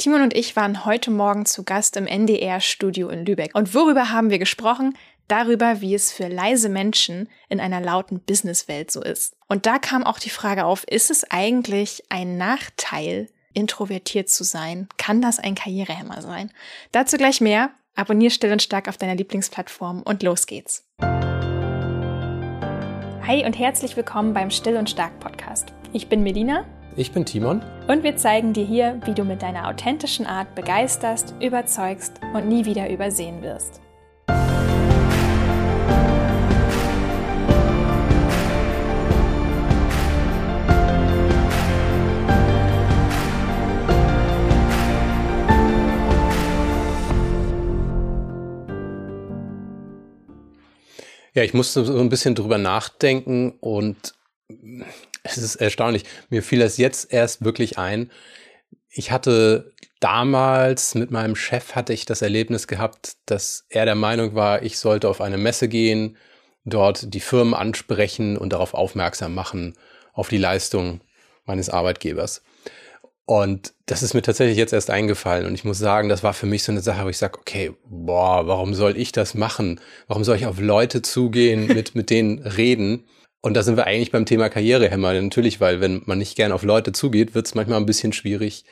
[0.00, 3.50] Timon und ich waren heute Morgen zu Gast im NDR-Studio in Lübeck.
[3.54, 4.96] Und worüber haben wir gesprochen?
[5.28, 9.36] Darüber, wie es für leise Menschen in einer lauten Businesswelt so ist.
[9.46, 14.88] Und da kam auch die Frage auf, ist es eigentlich ein Nachteil, introvertiert zu sein?
[14.96, 16.50] Kann das ein Karrierehemmer sein?
[16.92, 17.68] Dazu gleich mehr.
[17.94, 20.88] Abonnier still und stark auf deiner Lieblingsplattform und los geht's.
[23.26, 25.74] Hi und herzlich willkommen beim Still und Stark Podcast.
[25.92, 26.64] Ich bin Melina.
[26.96, 27.62] Ich bin Timon.
[27.86, 32.64] Und wir zeigen dir hier, wie du mit deiner authentischen Art begeisterst, überzeugst und nie
[32.64, 33.80] wieder übersehen wirst.
[51.32, 54.14] Ja, ich musste so ein bisschen drüber nachdenken und
[55.36, 56.04] es ist erstaunlich.
[56.28, 58.10] Mir fiel das jetzt erst wirklich ein.
[58.88, 64.34] Ich hatte damals mit meinem Chef hatte ich das Erlebnis gehabt, dass er der Meinung
[64.34, 66.16] war, ich sollte auf eine Messe gehen,
[66.64, 69.74] dort die Firmen ansprechen und darauf aufmerksam machen,
[70.12, 71.00] auf die Leistung
[71.44, 72.42] meines Arbeitgebers.
[73.26, 75.46] Und das ist mir tatsächlich jetzt erst eingefallen.
[75.46, 77.72] Und ich muss sagen, das war für mich so eine Sache, wo ich sage, okay,
[77.88, 79.80] boah, warum soll ich das machen?
[80.08, 83.04] Warum soll ich auf Leute zugehen, mit, mit denen reden?
[83.42, 85.14] Und da sind wir eigentlich beim Thema Karrierehämmer.
[85.14, 88.64] Natürlich, weil wenn man nicht gern auf Leute zugeht, wird es manchmal ein bisschen schwierig,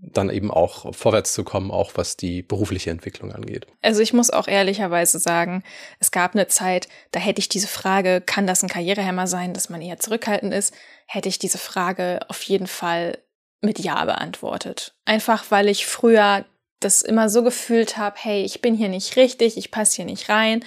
[0.00, 3.66] dann eben auch vorwärts zu kommen, auch was die berufliche Entwicklung angeht.
[3.82, 5.62] Also ich muss auch ehrlicherweise sagen,
[5.98, 9.68] es gab eine Zeit, da hätte ich diese Frage, kann das ein Karrierehämmer sein, dass
[9.68, 10.74] man eher zurückhaltend ist,
[11.06, 13.18] hätte ich diese Frage auf jeden Fall
[13.60, 14.94] mit Ja beantwortet.
[15.04, 16.44] Einfach weil ich früher
[16.80, 20.28] das immer so gefühlt habe, hey, ich bin hier nicht richtig, ich passe hier nicht
[20.28, 20.64] rein.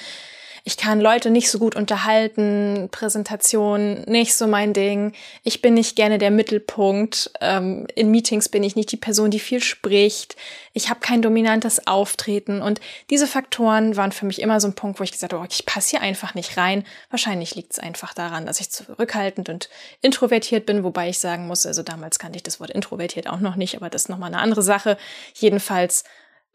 [0.68, 5.14] Ich kann Leute nicht so gut unterhalten, Präsentation nicht so mein Ding.
[5.44, 7.32] Ich bin nicht gerne der Mittelpunkt.
[7.40, 10.36] Ähm, in Meetings bin ich nicht die Person, die viel spricht.
[10.74, 12.62] Ich habe kein dominantes Auftreten.
[12.62, 15.48] Und diese Faktoren waren für mich immer so ein Punkt, wo ich gesagt habe, oh,
[15.50, 16.84] ich passe hier einfach nicht rein.
[17.12, 19.70] Wahrscheinlich liegt es einfach daran, dass ich zurückhaltend und
[20.02, 23.56] introvertiert bin, wobei ich sagen muss, also damals kannte ich das Wort introvertiert auch noch
[23.56, 24.98] nicht, aber das ist nochmal eine andere Sache.
[25.34, 26.04] Jedenfalls,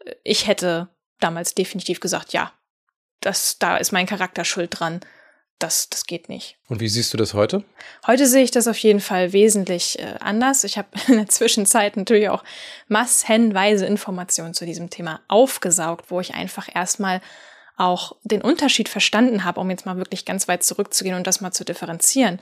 [0.05, 0.89] äh, ich hätte
[1.19, 2.51] damals definitiv gesagt, ja,
[3.25, 5.01] das, da ist mein Charakter schuld dran.
[5.59, 6.57] Das, das geht nicht.
[6.67, 7.63] Und wie siehst du das heute?
[8.05, 10.63] Heute sehe ich das auf jeden Fall wesentlich äh, anders.
[10.63, 12.43] Ich habe in der Zwischenzeit natürlich auch
[12.87, 17.21] massenweise Informationen zu diesem Thema aufgesaugt, wo ich einfach erstmal
[17.77, 21.51] auch den Unterschied verstanden habe, um jetzt mal wirklich ganz weit zurückzugehen und das mal
[21.51, 22.39] zu differenzieren.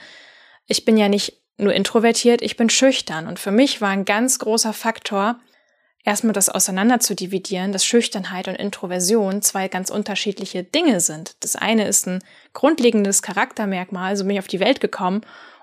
[0.66, 3.28] Ich bin ja nicht nur introvertiert, ich bin schüchtern.
[3.28, 5.40] Und für mich war ein ganz großer Faktor,
[6.04, 11.36] erstmal das auseinander zu dividieren, dass Schüchternheit und Introversion zwei ganz unterschiedliche Dinge sind.
[11.42, 12.24] Das eine ist ein
[12.54, 15.22] grundlegendes Charaktermerkmal, so bin ich auf die Welt gekommen,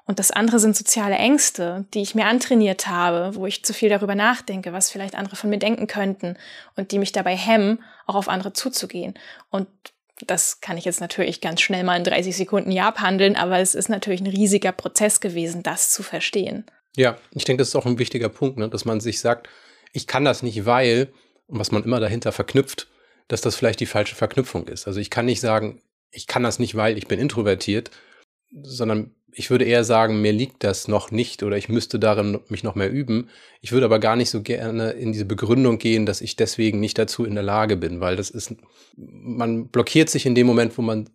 [0.09, 3.91] und das andere sind soziale Ängste, die ich mir antrainiert habe, wo ich zu viel
[3.91, 6.38] darüber nachdenke, was vielleicht andere von mir denken könnten
[6.76, 9.12] und die mich dabei hemmen, auch auf andere zuzugehen.
[9.50, 9.69] Und
[10.26, 13.75] das kann ich jetzt natürlich ganz schnell mal in 30 Sekunden ja abhandeln, aber es
[13.75, 16.65] ist natürlich ein riesiger Prozess gewesen, das zu verstehen.
[16.97, 18.70] Ja, ich denke, das ist auch ein wichtiger Punkt, ne?
[18.70, 19.50] dass man sich sagt,
[19.93, 21.12] ich kann das nicht, weil,
[21.47, 22.88] und was man immer dahinter verknüpft,
[23.28, 24.87] dass das vielleicht die falsche Verknüpfung ist.
[24.87, 27.91] Also ich kann nicht sagen, ich kann das nicht, weil ich bin introvertiert,
[28.62, 32.65] sondern ich würde eher sagen, mir liegt das noch nicht oder ich müsste darin mich
[32.65, 33.28] noch mehr üben.
[33.60, 36.99] Ich würde aber gar nicht so gerne in diese Begründung gehen, dass ich deswegen nicht
[36.99, 38.55] dazu in der Lage bin, weil das ist,
[38.97, 41.10] man blockiert sich in dem Moment, wo man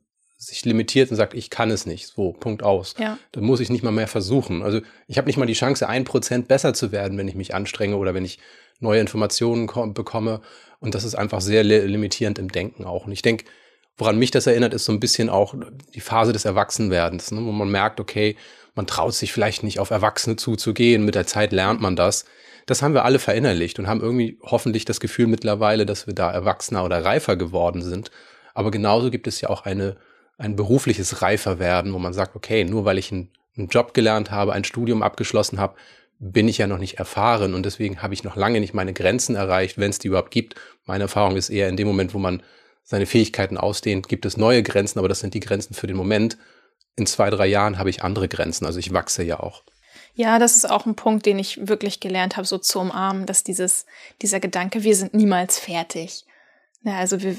[0.47, 2.07] sich limitiert und sagt, ich kann es nicht.
[2.07, 2.95] So, Punkt aus.
[2.99, 3.17] Ja.
[3.31, 4.61] Dann muss ich nicht mal mehr versuchen.
[4.61, 7.53] Also ich habe nicht mal die Chance, ein Prozent besser zu werden, wenn ich mich
[7.55, 8.39] anstrenge oder wenn ich
[8.79, 10.41] neue Informationen bekomme.
[10.79, 13.05] Und das ist einfach sehr limitierend im Denken auch.
[13.05, 13.45] Und ich denke,
[13.97, 15.55] woran mich das erinnert, ist so ein bisschen auch
[15.93, 17.45] die Phase des Erwachsenwerdens, ne?
[17.45, 18.35] wo man merkt, okay,
[18.75, 22.25] man traut sich vielleicht nicht auf Erwachsene zuzugehen, mit der Zeit lernt man das.
[22.65, 26.31] Das haben wir alle verinnerlicht und haben irgendwie hoffentlich das Gefühl mittlerweile, dass wir da
[26.31, 28.09] erwachsener oder reifer geworden sind.
[28.53, 29.97] Aber genauso gibt es ja auch eine,
[30.38, 34.53] ein berufliches Reiferwerden, wo man sagt, okay, nur weil ich einen, einen Job gelernt habe,
[34.53, 35.75] ein Studium abgeschlossen habe,
[36.19, 39.35] bin ich ja noch nicht erfahren und deswegen habe ich noch lange nicht meine Grenzen
[39.35, 40.55] erreicht, wenn es die überhaupt gibt.
[40.85, 42.41] Meine Erfahrung ist eher in dem Moment, wo man
[42.84, 46.37] seine Fähigkeiten ausdehnt, gibt es neue Grenzen, aber das sind die Grenzen für den Moment.
[46.96, 49.63] In zwei, drei Jahren habe ich andere Grenzen, also ich wachse ja auch.
[50.16, 53.43] Ja, das ist auch ein Punkt, den ich wirklich gelernt habe, so zu umarmen, dass
[53.43, 53.85] dieses,
[54.22, 56.25] dieser Gedanke, wir sind niemals fertig.
[56.84, 57.35] Ja, also wir,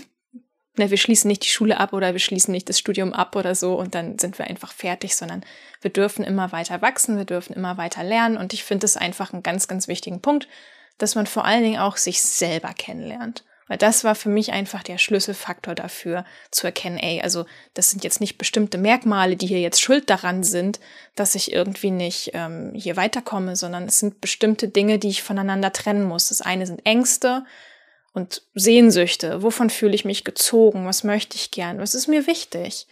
[0.76, 3.54] ne, wir schließen nicht die Schule ab oder wir schließen nicht das Studium ab oder
[3.54, 5.44] so und dann sind wir einfach fertig, sondern
[5.80, 9.32] wir dürfen immer weiter wachsen, wir dürfen immer weiter lernen und ich finde es einfach
[9.32, 10.48] einen ganz, ganz wichtigen Punkt,
[10.98, 13.44] dass man vor allen Dingen auch sich selber kennenlernt.
[13.66, 18.04] Weil das war für mich einfach der Schlüsselfaktor dafür, zu erkennen, ey, also das sind
[18.04, 20.80] jetzt nicht bestimmte Merkmale, die hier jetzt schuld daran sind,
[21.14, 25.72] dass ich irgendwie nicht ähm, hier weiterkomme, sondern es sind bestimmte Dinge, die ich voneinander
[25.72, 26.28] trennen muss.
[26.28, 27.44] Das eine sind Ängste
[28.14, 29.43] und Sehnsüchte.
[29.43, 30.87] Wovon fühle ich mich gezogen?
[30.87, 31.78] Was möchte ich gern?
[31.78, 32.87] Was ist mir wichtig?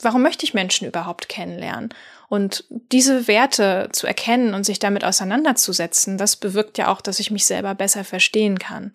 [0.00, 1.90] Warum möchte ich Menschen überhaupt kennenlernen?
[2.28, 7.30] Und diese Werte zu erkennen und sich damit auseinanderzusetzen, das bewirkt ja auch, dass ich
[7.30, 8.92] mich selber besser verstehen kann.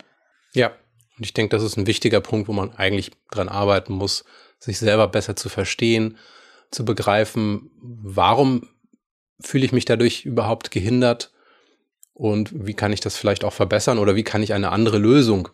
[0.53, 0.71] Ja,
[1.17, 4.25] und ich denke, das ist ein wichtiger Punkt, wo man eigentlich dran arbeiten muss,
[4.59, 6.17] sich selber besser zu verstehen,
[6.71, 8.69] zu begreifen, warum
[9.39, 11.32] fühle ich mich dadurch überhaupt gehindert
[12.13, 15.49] und wie kann ich das vielleicht auch verbessern oder wie kann ich eine andere Lösung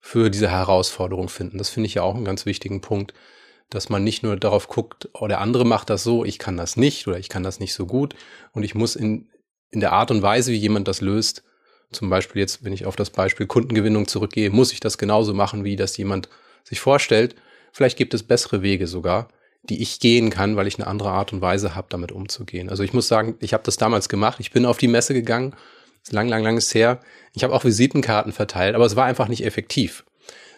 [0.00, 1.58] für diese Herausforderung finden.
[1.58, 3.14] Das finde ich ja auch einen ganz wichtigen Punkt,
[3.70, 6.76] dass man nicht nur darauf guckt, oh, der andere macht das so, ich kann das
[6.76, 8.14] nicht oder ich kann das nicht so gut
[8.52, 9.30] und ich muss in,
[9.70, 11.44] in der Art und Weise, wie jemand das löst,
[11.92, 15.62] zum Beispiel jetzt, wenn ich auf das Beispiel Kundengewinnung zurückgehe, muss ich das genauso machen,
[15.64, 16.28] wie das jemand
[16.64, 17.36] sich vorstellt.
[17.72, 19.28] Vielleicht gibt es bessere Wege sogar,
[19.62, 22.68] die ich gehen kann, weil ich eine andere Art und Weise habe, damit umzugehen.
[22.68, 24.40] Also ich muss sagen, ich habe das damals gemacht.
[24.40, 25.54] Ich bin auf die Messe gegangen.
[26.02, 27.00] Ist lang, lang, lang ist her.
[27.32, 30.04] Ich habe auch Visitenkarten verteilt, aber es war einfach nicht effektiv.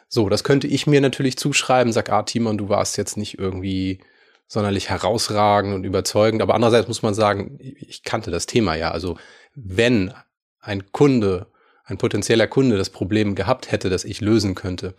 [0.09, 4.01] So, das könnte ich mir natürlich zuschreiben, sag, ah, Timon, du warst jetzt nicht irgendwie
[4.47, 6.43] sonderlich herausragend und überzeugend.
[6.43, 8.91] Aber andererseits muss man sagen, ich kannte das Thema ja.
[8.91, 9.17] Also
[9.55, 10.13] wenn
[10.61, 11.47] ein Kunde,
[11.85, 14.95] ein potenzieller Kunde das Problem gehabt hätte, das ich lösen könnte,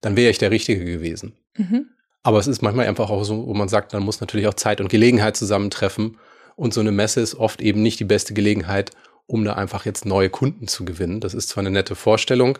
[0.00, 1.34] dann wäre ich der Richtige gewesen.
[1.56, 1.90] Mhm.
[2.22, 4.80] Aber es ist manchmal einfach auch so, wo man sagt, dann muss natürlich auch Zeit
[4.80, 6.18] und Gelegenheit zusammentreffen.
[6.56, 8.90] Und so eine Messe ist oft eben nicht die beste Gelegenheit,
[9.26, 11.20] um da einfach jetzt neue Kunden zu gewinnen.
[11.20, 12.58] Das ist zwar eine nette Vorstellung,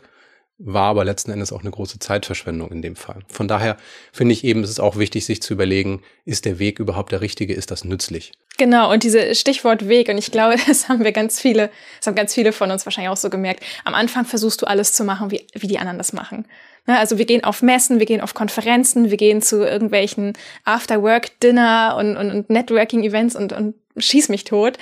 [0.58, 3.20] war aber letzten Endes auch eine große Zeitverschwendung in dem Fall.
[3.28, 3.76] Von daher
[4.12, 7.20] finde ich eben, es ist auch wichtig, sich zu überlegen, ist der Weg überhaupt der
[7.20, 8.32] richtige, ist das nützlich?
[8.56, 12.14] Genau, und diese Stichwort Weg, und ich glaube, das haben wir ganz viele, das haben
[12.14, 13.62] ganz viele von uns wahrscheinlich auch so gemerkt.
[13.84, 16.46] Am Anfang versuchst du alles zu machen, wie, wie die anderen das machen.
[16.86, 20.32] Ne, also wir gehen auf Messen, wir gehen auf Konferenzen, wir gehen zu irgendwelchen
[20.64, 24.78] After-Work-Dinner und, und, und Networking-Events und, und schieß mich tot.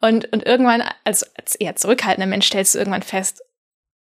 [0.00, 3.42] Und, und irgendwann, als, als eher zurückhaltender Mensch, stellst du irgendwann fest,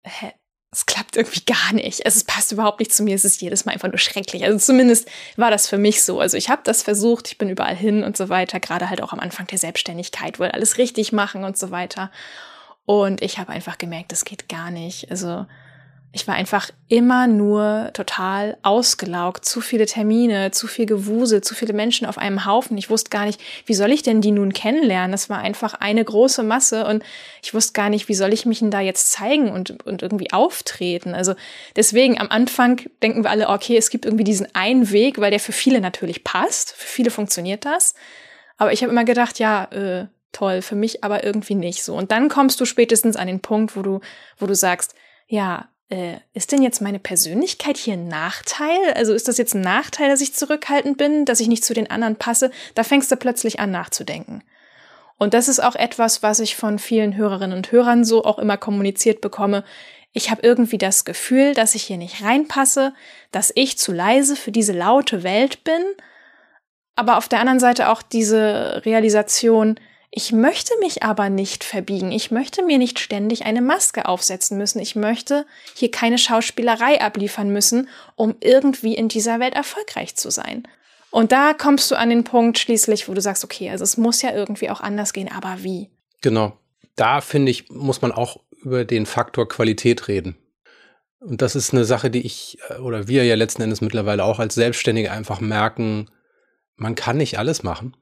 [0.04, 0.32] hä,
[0.72, 2.04] es klappt irgendwie gar nicht.
[2.04, 3.14] Es passt überhaupt nicht zu mir.
[3.14, 4.44] Es ist jedes Mal einfach nur schrecklich.
[4.44, 6.20] Also zumindest war das für mich so.
[6.20, 9.12] Also ich habe das versucht, ich bin überall hin und so weiter, gerade halt auch
[9.12, 12.10] am Anfang der Selbstständigkeit, wollte alles richtig machen und so weiter.
[12.84, 15.10] Und ich habe einfach gemerkt, das geht gar nicht.
[15.10, 15.46] Also
[16.17, 19.45] ich war einfach immer nur total ausgelaugt.
[19.45, 22.79] Zu viele Termine, zu viel Gewusel, zu viele Menschen auf einem Haufen.
[22.79, 25.13] Ich wusste gar nicht, wie soll ich denn die nun kennenlernen?
[25.13, 27.05] Das war einfach eine große Masse und
[27.43, 30.33] ich wusste gar nicht, wie soll ich mich denn da jetzt zeigen und, und irgendwie
[30.33, 31.15] auftreten.
[31.15, 31.35] Also
[31.77, 35.41] deswegen am Anfang denken wir alle, okay, es gibt irgendwie diesen einen Weg, weil der
[35.41, 36.73] für viele natürlich passt.
[36.73, 37.95] Für viele funktioniert das.
[38.57, 41.95] Aber ich habe immer gedacht, ja, äh, toll, für mich aber irgendwie nicht so.
[41.95, 44.01] Und dann kommst du spätestens an den Punkt, wo du,
[44.39, 44.95] wo du sagst,
[45.29, 48.93] ja, äh, ist denn jetzt meine Persönlichkeit hier ein Nachteil?
[48.94, 51.91] Also ist das jetzt ein Nachteil, dass ich zurückhaltend bin, dass ich nicht zu den
[51.91, 52.50] anderen passe?
[52.75, 54.43] Da fängst du plötzlich an nachzudenken.
[55.19, 58.56] Und das ist auch etwas, was ich von vielen Hörerinnen und Hörern so auch immer
[58.56, 59.65] kommuniziert bekomme.
[60.12, 62.93] Ich habe irgendwie das Gefühl, dass ich hier nicht reinpasse,
[63.31, 65.82] dass ich zu leise für diese laute Welt bin.
[66.97, 69.79] Aber auf der anderen Seite auch diese Realisation,
[70.19, 72.11] ich möchte mich aber nicht verbiegen.
[72.11, 74.79] Ich möchte mir nicht ständig eine Maske aufsetzen müssen.
[74.79, 80.67] Ich möchte hier keine Schauspielerei abliefern müssen, um irgendwie in dieser Welt erfolgreich zu sein.
[81.11, 84.23] Und da kommst du an den Punkt schließlich, wo du sagst, okay, also es muss
[84.23, 85.91] ja irgendwie auch anders gehen, aber wie?
[86.23, 86.57] Genau.
[86.95, 90.39] Da finde ich, muss man auch über den Faktor Qualität reden.
[91.21, 94.39] Und das ist eine Sache, die ich äh, oder wir ja letzten Endes mittlerweile auch
[94.39, 96.11] als Selbstständige einfach merken,
[96.77, 97.94] man kann nicht alles machen.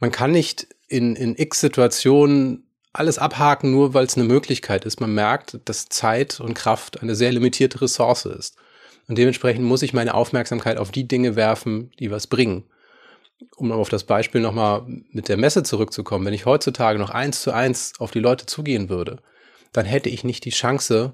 [0.00, 5.00] Man kann nicht in, in x Situationen alles abhaken, nur weil es eine Möglichkeit ist.
[5.00, 8.56] Man merkt, dass Zeit und Kraft eine sehr limitierte Ressource ist.
[9.08, 12.64] Und dementsprechend muss ich meine Aufmerksamkeit auf die Dinge werfen, die was bringen.
[13.56, 17.52] Um auf das Beispiel nochmal mit der Messe zurückzukommen, wenn ich heutzutage noch eins zu
[17.52, 19.18] eins auf die Leute zugehen würde,
[19.72, 21.12] dann hätte ich nicht die Chance,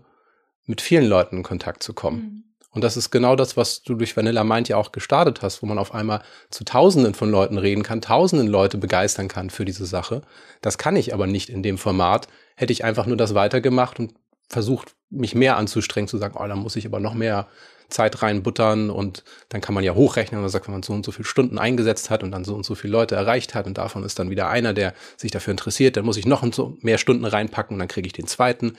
[0.65, 2.19] mit vielen Leuten in Kontakt zu kommen.
[2.19, 2.52] Mhm.
[2.73, 5.67] Und das ist genau das, was du durch Vanilla Mind ja auch gestartet hast, wo
[5.67, 9.85] man auf einmal zu Tausenden von Leuten reden kann, Tausenden Leute begeistern kann für diese
[9.85, 10.23] Sache.
[10.63, 12.29] Das kann ich aber nicht in dem Format.
[12.57, 14.15] Hätte ich einfach nur das weitergemacht und
[14.49, 17.47] versucht, mich mehr anzustrengen, zu sagen, oh, da muss ich aber noch mehr
[17.93, 21.13] Zeit reinbuttern und dann kann man ja hochrechnen und sagt, wenn man so und so
[21.13, 24.03] viele Stunden eingesetzt hat und dann so und so viele Leute erreicht hat und davon
[24.03, 27.27] ist dann wieder einer, der sich dafür interessiert, dann muss ich noch so mehr Stunden
[27.27, 28.79] reinpacken und dann kriege ich den zweiten.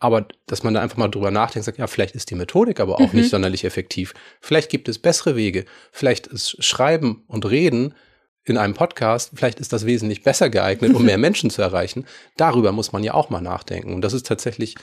[0.00, 2.96] Aber dass man da einfach mal drüber nachdenkt, sagt, ja, vielleicht ist die Methodik aber
[2.96, 3.20] auch mhm.
[3.20, 4.14] nicht sonderlich effektiv.
[4.40, 5.66] Vielleicht gibt es bessere Wege.
[5.92, 7.94] Vielleicht ist Schreiben und Reden
[8.44, 12.06] in einem Podcast, vielleicht ist das wesentlich besser geeignet, um mehr Menschen zu erreichen.
[12.36, 13.92] Darüber muss man ja auch mal nachdenken.
[13.92, 14.76] Und das ist tatsächlich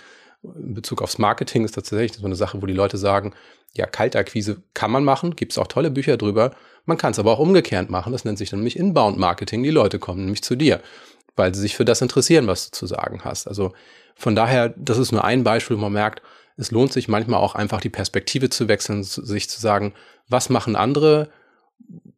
[0.44, 3.34] in Bezug aufs Marketing ist das tatsächlich so eine Sache, wo die Leute sagen,
[3.74, 6.52] ja, Kaltakquise kann man machen, gibt es auch tolle Bücher drüber.
[6.86, 8.14] Man kann es aber auch umgekehrt machen.
[8.14, 9.64] Das nennt sich dann nämlich Inbound Marketing.
[9.64, 10.80] Die Leute kommen nämlich zu dir,
[11.36, 13.48] weil sie sich für das interessieren, was du zu sagen hast.
[13.48, 13.74] Also
[14.18, 16.22] von daher, das ist nur ein Beispiel, wo man merkt,
[16.58, 19.94] es lohnt sich manchmal auch einfach die Perspektive zu wechseln, sich zu sagen,
[20.28, 21.30] was machen andere?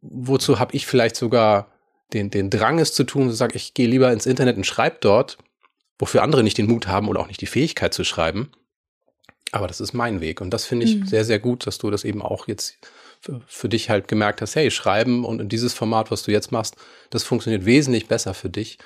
[0.01, 1.67] Wozu habe ich vielleicht sogar
[2.13, 4.97] den, den Drang, es zu tun, zu sagen, ich gehe lieber ins Internet und schreibe
[5.01, 5.37] dort,
[5.99, 8.49] wofür andere nicht den Mut haben oder auch nicht die Fähigkeit zu schreiben.
[9.51, 10.41] Aber das ist mein Weg.
[10.41, 11.05] Und das finde ich mhm.
[11.05, 12.77] sehr, sehr gut, dass du das eben auch jetzt
[13.19, 16.51] für, für, dich halt gemerkt hast, hey, schreiben und in dieses Format, was du jetzt
[16.51, 16.75] machst,
[17.09, 18.77] das funktioniert wesentlich besser für dich.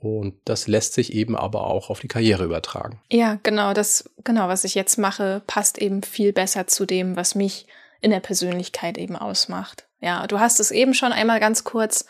[0.00, 3.00] Und das lässt sich eben aber auch auf die Karriere übertragen.
[3.10, 7.34] Ja, genau, das, genau, was ich jetzt mache, passt eben viel besser zu dem, was
[7.34, 7.66] mich
[8.00, 9.86] in der Persönlichkeit eben ausmacht.
[10.00, 12.06] Ja, du hast es eben schon einmal ganz kurz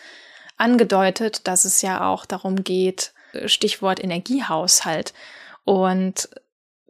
[0.57, 3.13] angedeutet, dass es ja auch darum geht,
[3.47, 5.13] Stichwort Energiehaushalt.
[5.65, 6.29] Und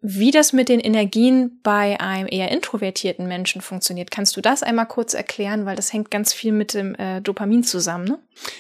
[0.03, 4.87] wie das mit den Energien bei einem eher introvertierten Menschen funktioniert, kannst du das einmal
[4.87, 8.19] kurz erklären, weil das hängt ganz viel mit dem äh, Dopamin zusammen, ne?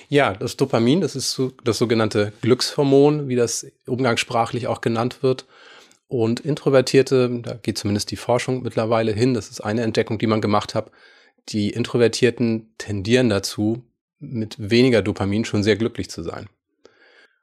[0.09, 5.47] Ja, das Dopamin, das ist so, das sogenannte Glückshormon, wie das umgangssprachlich auch genannt wird.
[6.09, 10.41] Und Introvertierte, da geht zumindest die Forschung mittlerweile hin, das ist eine Entdeckung, die man
[10.41, 10.91] gemacht hat,
[11.49, 13.83] die Introvertierten tendieren dazu,
[14.19, 16.49] mit weniger Dopamin schon sehr glücklich zu sein.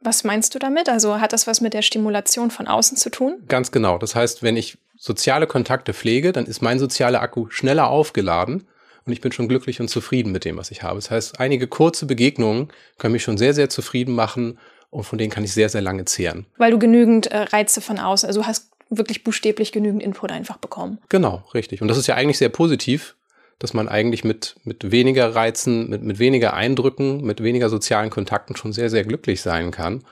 [0.02, 0.90] Was meinst du damit?
[0.90, 3.38] Also hat das was mit der Stimulation von außen zu tun?
[3.48, 3.98] Ganz genau.
[3.98, 8.68] Das heißt, wenn ich soziale Kontakte pflege, dann ist mein sozialer Akku schneller aufgeladen
[9.06, 10.96] und ich bin schon glücklich und zufrieden mit dem, was ich habe.
[10.96, 15.32] Das heißt, einige kurze Begegnungen können mich schon sehr, sehr zufrieden machen und von denen
[15.32, 16.46] kann ich sehr, sehr lange zehren.
[16.58, 20.58] Weil du genügend äh, Reize von außen, also du hast wirklich buchstäblich genügend Input einfach
[20.58, 21.00] bekommen.
[21.10, 21.82] Genau, richtig.
[21.82, 23.16] Und das ist ja eigentlich sehr positiv,
[23.60, 28.56] dass man eigentlich mit, mit weniger Reizen, mit, mit weniger Eindrücken, mit weniger sozialen Kontakten
[28.56, 30.04] schon sehr, sehr glücklich sein kann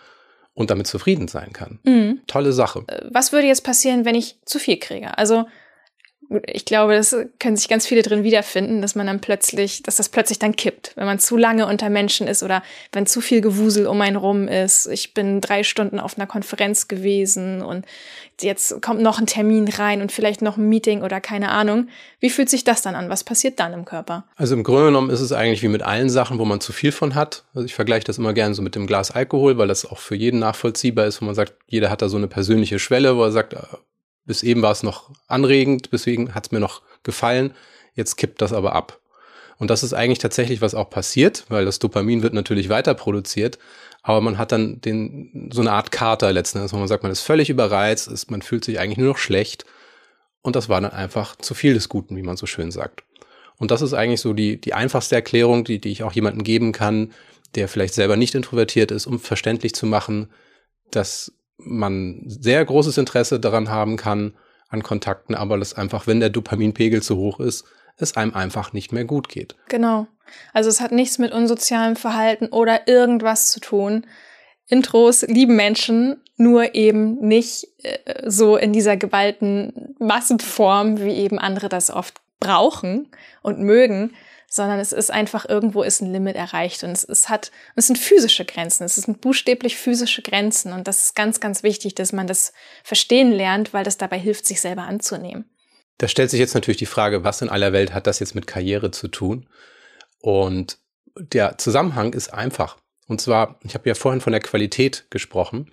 [0.54, 1.80] und damit zufrieden sein kann.
[1.84, 2.22] Mhm.
[2.28, 2.84] Tolle Sache.
[2.88, 5.18] Äh, was würde jetzt passieren, wenn ich zu viel kriege?
[5.18, 5.46] Also
[6.48, 10.10] ich glaube, das können sich ganz viele drin wiederfinden, dass man dann plötzlich, dass das
[10.10, 13.88] plötzlich dann kippt, wenn man zu lange unter Menschen ist oder wenn zu viel Gewusel
[13.88, 14.88] um einen rum ist.
[14.88, 17.86] Ich bin drei Stunden auf einer Konferenz gewesen und
[18.41, 21.89] jetzt kommt noch ein Termin rein und vielleicht noch ein Meeting oder keine Ahnung.
[22.20, 23.10] Wie fühlt sich das dann an?
[23.10, 24.25] Was passiert dann im Körper?
[24.36, 26.91] Also im Grunde genommen ist es eigentlich wie mit allen Sachen, wo man zu viel
[26.91, 27.46] von hat.
[27.53, 30.15] Also ich vergleiche das immer gerne so mit dem Glas Alkohol, weil das auch für
[30.15, 33.32] jeden nachvollziehbar ist, wo man sagt, jeder hat da so eine persönliche Schwelle, wo er
[33.32, 33.55] sagt,
[34.25, 37.53] bis eben war es noch anregend, deswegen hat es mir noch gefallen.
[37.94, 39.00] Jetzt kippt das aber ab.
[39.58, 43.58] Und das ist eigentlich tatsächlich, was auch passiert, weil das Dopamin wird natürlich weiter produziert,
[44.01, 47.12] aber man hat dann den, so eine Art Kater letzten Endes, wo man sagt, man
[47.12, 49.65] ist völlig überreizt, ist, man fühlt sich eigentlich nur noch schlecht.
[50.41, 53.03] Und das war dann einfach zu viel des Guten, wie man so schön sagt.
[53.58, 56.72] Und das ist eigentlich so die, die einfachste Erklärung, die, die ich auch jemandem geben
[56.72, 57.13] kann,
[57.55, 60.29] der vielleicht selber nicht introvertiert ist, um verständlich zu machen,
[60.91, 64.34] dass man sehr großes Interesse daran haben kann,
[64.70, 67.66] an Kontakten, aber das einfach, wenn der Dopaminpegel zu hoch ist,
[67.98, 69.56] es einem einfach nicht mehr gut geht.
[69.70, 70.08] Genau.
[70.54, 74.06] Also es hat nichts mit unsozialem Verhalten oder irgendwas zu tun.
[74.68, 81.70] Intros lieben Menschen, nur eben nicht äh, so in dieser geballten Massenform, wie eben andere
[81.70, 83.10] das oft brauchen
[83.42, 84.14] und mögen,
[84.56, 87.98] sondern es ist einfach irgendwo ist ein Limit erreicht und es, es hat, es sind
[87.98, 92.26] physische Grenzen, es sind buchstäblich physische Grenzen und das ist ganz, ganz wichtig, dass man
[92.26, 95.50] das verstehen lernt, weil das dabei hilft, sich selber anzunehmen.
[95.98, 98.48] Da stellt sich jetzt natürlich die Frage, was in aller Welt hat das jetzt mit
[98.48, 99.48] Karriere zu tun?
[100.20, 100.78] Und
[101.18, 102.78] der Zusammenhang ist einfach.
[103.08, 105.72] Und zwar, ich habe ja vorhin von der Qualität gesprochen.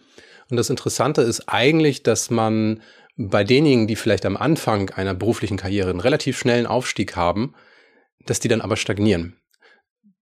[0.51, 2.83] Und das Interessante ist eigentlich, dass man
[3.17, 7.55] bei denjenigen, die vielleicht am Anfang einer beruflichen Karriere einen relativ schnellen Aufstieg haben,
[8.27, 9.37] dass die dann aber stagnieren.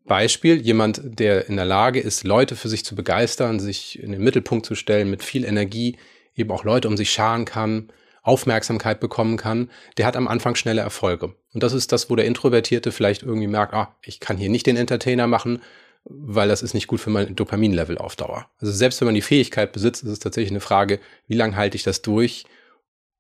[0.05, 4.23] Beispiel, jemand, der in der Lage ist, Leute für sich zu begeistern, sich in den
[4.23, 5.97] Mittelpunkt zu stellen, mit viel Energie
[6.35, 7.91] eben auch Leute um sich scharen kann,
[8.23, 11.35] Aufmerksamkeit bekommen kann, der hat am Anfang schnelle Erfolge.
[11.55, 14.67] Und das ist das, wo der Introvertierte vielleicht irgendwie merkt, ah, ich kann hier nicht
[14.67, 15.62] den Entertainer machen,
[16.05, 18.49] weil das ist nicht gut für mein Dopaminlevel auf Dauer.
[18.59, 21.76] Also selbst wenn man die Fähigkeit besitzt, ist es tatsächlich eine Frage, wie lange halte
[21.76, 22.45] ich das durch,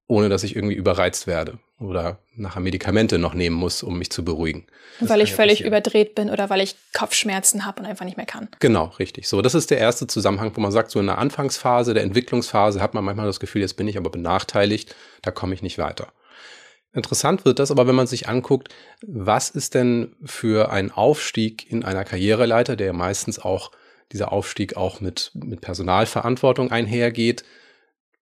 [0.08, 4.24] ohne dass ich irgendwie überreizt werde oder nachher Medikamente noch nehmen muss, um mich zu
[4.24, 4.66] beruhigen.
[5.00, 5.72] Das weil ich völlig passieren.
[5.72, 8.48] überdreht bin oder weil ich Kopfschmerzen habe und einfach nicht mehr kann.
[8.60, 9.28] Genau, richtig.
[9.28, 12.80] So, das ist der erste Zusammenhang, wo man sagt, so in der Anfangsphase, der Entwicklungsphase
[12.80, 16.12] hat man manchmal das Gefühl, jetzt bin ich aber benachteiligt, da komme ich nicht weiter.
[16.92, 18.70] Interessant wird das aber, wenn man sich anguckt,
[19.06, 23.70] was ist denn für ein Aufstieg in einer Karriereleiter, der meistens auch
[24.12, 27.44] dieser Aufstieg auch mit, mit Personalverantwortung einhergeht,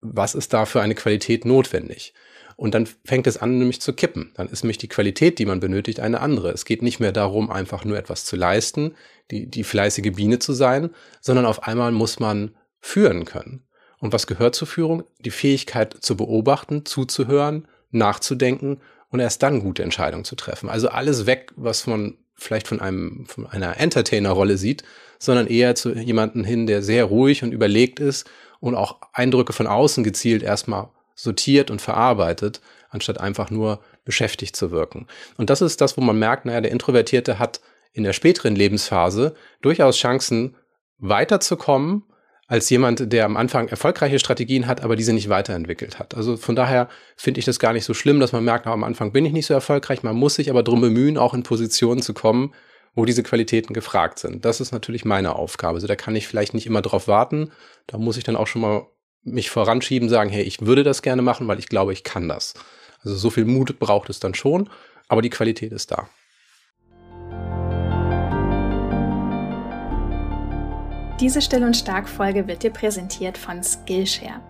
[0.01, 2.13] was ist da für eine Qualität notwendig?
[2.57, 4.31] Und dann fängt es an, nämlich zu kippen.
[4.35, 6.51] Dann ist nämlich die Qualität, die man benötigt, eine andere.
[6.51, 8.95] Es geht nicht mehr darum, einfach nur etwas zu leisten,
[9.29, 13.63] die, die fleißige Biene zu sein, sondern auf einmal muss man führen können.
[13.99, 15.03] Und was gehört zur Führung?
[15.19, 20.69] Die Fähigkeit zu beobachten, zuzuhören, nachzudenken und erst dann gute Entscheidungen zu treffen.
[20.69, 24.83] Also alles weg, was man vielleicht von einem, von einer Entertainer-Rolle sieht,
[25.19, 28.29] sondern eher zu jemanden hin, der sehr ruhig und überlegt ist
[28.65, 34.71] und auch Eindrücke von außen gezielt erstmal sortiert und verarbeitet, anstatt einfach nur beschäftigt zu
[34.71, 35.07] wirken.
[35.37, 37.61] Und das ist das, wo man merkt, naja, der Introvertierte hat
[37.93, 40.55] in der späteren Lebensphase durchaus Chancen,
[40.97, 42.03] weiterzukommen
[42.47, 46.15] als jemand, der am Anfang erfolgreiche Strategien hat, aber diese nicht weiterentwickelt hat.
[46.15, 49.11] Also von daher finde ich das gar nicht so schlimm, dass man merkt, am Anfang
[49.11, 50.03] bin ich nicht so erfolgreich.
[50.03, 52.53] Man muss sich aber darum bemühen, auch in Positionen zu kommen,
[52.95, 54.45] wo diese Qualitäten gefragt sind.
[54.45, 55.75] Das ist natürlich meine Aufgabe.
[55.75, 57.51] Also da kann ich vielleicht nicht immer drauf warten.
[57.87, 58.87] Da muss ich dann auch schon mal
[59.23, 62.53] mich voranschieben, sagen, hey, ich würde das gerne machen, weil ich glaube, ich kann das.
[63.03, 64.69] Also so viel Mut braucht es dann schon,
[65.07, 66.07] aber die Qualität ist da.
[71.19, 74.41] Diese Still- und Stark-Folge wird dir präsentiert von Skillshare.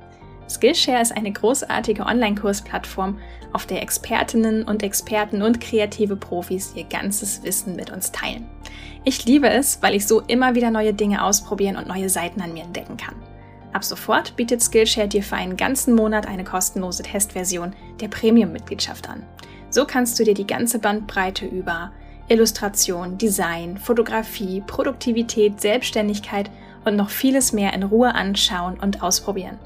[0.50, 3.20] Skillshare ist eine großartige Online-Kursplattform,
[3.52, 8.48] auf der Expertinnen und Experten und kreative Profis ihr ganzes Wissen mit uns teilen.
[9.06, 12.54] Ich liebe es, weil ich so immer wieder neue Dinge ausprobieren und neue Seiten an
[12.54, 13.16] mir entdecken kann.
[13.72, 19.24] Ab sofort bietet Skillshare dir für einen ganzen Monat eine kostenlose Testversion der Premium-Mitgliedschaft an.
[19.70, 21.92] So kannst du dir die ganze Bandbreite über
[22.28, 26.50] Illustration, Design, Fotografie, Produktivität, Selbstständigkeit
[26.86, 29.60] und noch vieles mehr in Ruhe anschauen und ausprobieren.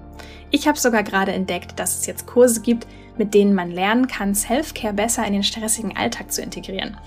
[0.52, 2.88] Ich habe sogar gerade entdeckt, dass es jetzt Kurse gibt,
[3.18, 6.98] mit denen man lernen kann, Self-Care besser in den stressigen Alltag zu integrieren.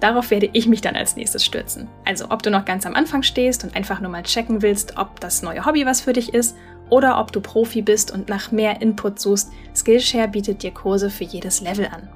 [0.00, 1.86] Darauf werde ich mich dann als nächstes stürzen.
[2.06, 5.20] Also ob du noch ganz am Anfang stehst und einfach nur mal checken willst, ob
[5.20, 6.56] das neue Hobby was für dich ist,
[6.88, 11.24] oder ob du Profi bist und nach mehr Input suchst, Skillshare bietet dir Kurse für
[11.24, 12.08] jedes Level an.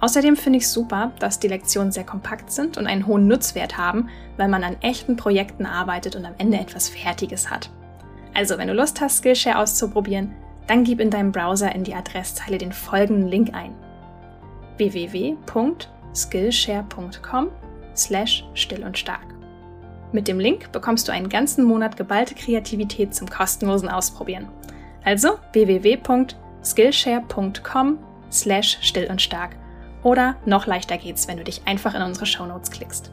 [0.00, 4.08] Außerdem finde ich super, dass die Lektionen sehr kompakt sind und einen hohen Nutzwert haben,
[4.36, 7.70] weil man an echten Projekten arbeitet und am Ende etwas Fertiges hat.
[8.36, 10.34] Also, wenn du Lust hast, Skillshare auszuprobieren,
[10.66, 13.74] dann gib in deinem Browser in die Adresszeile den folgenden Link ein:
[14.76, 17.48] www.skillshare.com
[17.96, 19.24] slash still und stark.
[20.12, 24.48] Mit dem Link bekommst du einen ganzen Monat geballte Kreativität zum kostenlosen Ausprobieren.
[25.02, 27.98] Also www.skillshare.com
[28.30, 29.56] slash still und stark
[30.02, 33.10] oder noch leichter geht's, wenn du dich einfach in unsere Shownotes klickst.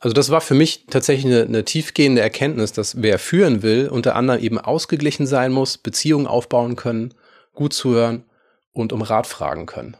[0.00, 4.14] Also das war für mich tatsächlich eine, eine, tiefgehende Erkenntnis, dass wer führen will, unter
[4.14, 7.14] anderem eben ausgeglichen sein muss, Beziehungen aufbauen können,
[7.54, 8.24] gut zuhören
[8.72, 9.96] und um Rat fragen können.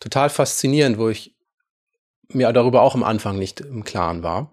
[0.00, 1.34] Total faszinierend, wo ich
[2.28, 4.52] mir darüber auch am Anfang nicht im Klaren war.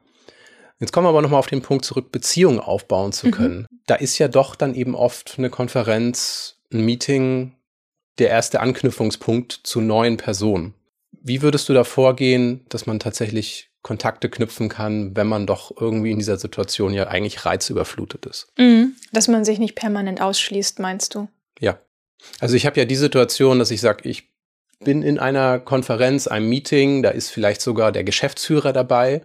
[0.79, 3.31] Jetzt kommen wir aber nochmal auf den Punkt zurück, Beziehungen aufbauen zu mhm.
[3.31, 3.57] können.
[3.59, 3.79] Mhm.
[3.87, 7.53] Da ist ja doch dann eben oft eine Konferenz, ein Meeting,
[8.17, 10.73] der erste Anknüpfungspunkt zu neuen Personen.
[11.11, 16.09] Wie würdest du da vorgehen, dass man tatsächlich Kontakte knüpfen kann, wenn man doch irgendwie
[16.09, 18.47] in dieser Situation ja eigentlich reizüberflutet ist?
[18.57, 21.27] Mhm, dass man sich nicht permanent ausschließt, meinst du?
[21.59, 21.77] Ja.
[22.39, 24.31] Also ich habe ja die Situation, dass ich sage, ich
[24.79, 29.21] bin in einer Konferenz, einem Meeting, da ist vielleicht sogar der Geschäftsführer dabei.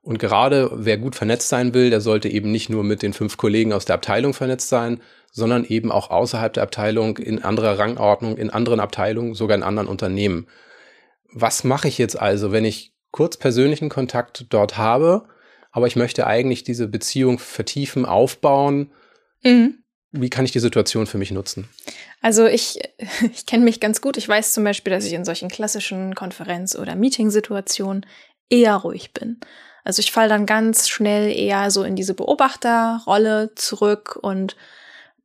[0.00, 3.36] Und gerade wer gut vernetzt sein will, der sollte eben nicht nur mit den fünf
[3.36, 5.00] Kollegen aus der Abteilung vernetzt sein,
[5.32, 9.88] sondern eben auch außerhalb der Abteilung, in anderer Rangordnung, in anderen Abteilungen, sogar in anderen
[9.88, 10.46] Unternehmen.
[11.32, 15.28] Was mache ich jetzt also, wenn ich kurz persönlichen Kontakt dort habe,
[15.70, 18.90] aber ich möchte eigentlich diese Beziehung vertiefen, aufbauen?
[19.44, 19.84] Mhm.
[20.10, 21.68] Wie kann ich die Situation für mich nutzen?
[22.22, 22.80] Also ich,
[23.32, 24.16] ich kenne mich ganz gut.
[24.16, 28.04] Ich weiß zum Beispiel, dass ich in solchen klassischen Konferenz- oder Meetingsituationen
[28.50, 29.38] eher ruhig bin.
[29.84, 34.56] Also ich falle dann ganz schnell eher so in diese Beobachterrolle zurück und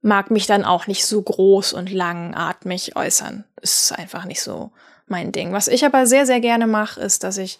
[0.01, 3.45] mag mich dann auch nicht so groß und langatmig äußern.
[3.59, 4.73] Ist einfach nicht so
[5.09, 5.53] mein Ding.
[5.53, 7.59] Was ich aber sehr, sehr gerne mache, ist, dass ich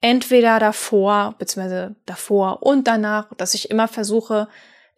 [0.00, 4.48] entweder davor, beziehungsweise davor und danach, dass ich immer versuche,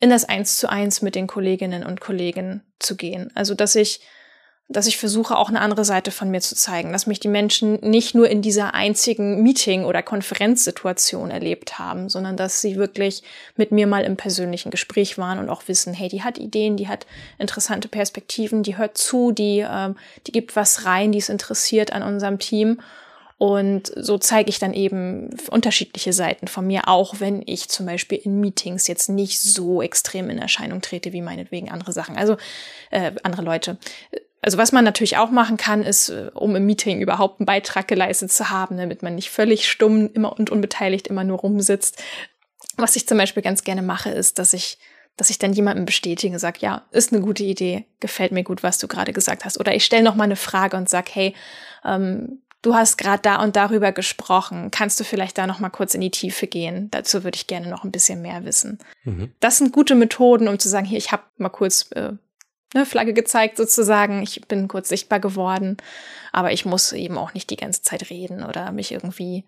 [0.01, 3.33] in das Eins zu eins mit den Kolleginnen und Kollegen zu gehen.
[3.35, 4.01] Also, dass ich
[4.71, 7.79] dass ich versuche, auch eine andere Seite von mir zu zeigen, dass mich die Menschen
[7.81, 13.23] nicht nur in dieser einzigen Meeting- oder Konferenzsituation erlebt haben, sondern dass sie wirklich
[13.57, 16.87] mit mir mal im persönlichen Gespräch waren und auch wissen, hey, die hat Ideen, die
[16.87, 17.07] hat
[17.39, 22.03] interessante Perspektiven, die hört zu, die, ähm, die gibt was rein, die ist interessiert an
[22.03, 22.81] unserem Team.
[23.39, 28.19] Und so zeige ich dann eben unterschiedliche Seiten von mir, auch wenn ich zum Beispiel
[28.19, 32.37] in Meetings jetzt nicht so extrem in Erscheinung trete wie meinetwegen andere Sachen, also
[32.91, 33.79] äh, andere Leute.
[34.41, 37.89] Also was man natürlich auch machen kann, ist, äh, um im Meeting überhaupt einen Beitrag
[37.89, 42.03] geleistet zu haben, damit man nicht völlig stumm immer und unbeteiligt immer nur rumsitzt.
[42.77, 44.79] Was ich zum Beispiel ganz gerne mache, ist, dass ich
[45.19, 48.79] dass ich dann jemandem bestätige, sage, ja, ist eine gute Idee, gefällt mir gut, was
[48.79, 49.59] du gerade gesagt hast.
[49.59, 51.35] Oder ich stelle noch mal eine Frage und sage, hey,
[51.85, 54.71] ähm, du hast gerade da und darüber gesprochen.
[54.71, 56.89] Kannst du vielleicht da noch mal kurz in die Tiefe gehen?
[56.93, 58.79] Dazu würde ich gerne noch ein bisschen mehr wissen.
[59.03, 59.33] Mhm.
[59.41, 62.13] Das sind gute Methoden, um zu sagen, hier, ich habe mal kurz äh,
[62.75, 64.23] eine Flagge gezeigt sozusagen.
[64.23, 65.77] Ich bin kurz sichtbar geworden,
[66.33, 69.45] aber ich muss eben auch nicht die ganze Zeit reden oder mich irgendwie